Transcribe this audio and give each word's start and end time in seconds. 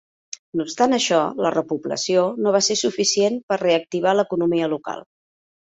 No 0.59 0.63
obstant 0.67 0.95
això, 0.97 1.19
la 1.47 1.51
repoblació 1.55 2.25
no 2.47 2.55
va 2.57 2.63
ser 2.69 2.81
suficient 2.83 3.41
per 3.53 3.59
a 3.61 3.65
reactivar 3.65 4.19
l'economia 4.21 4.77
local. 4.79 5.11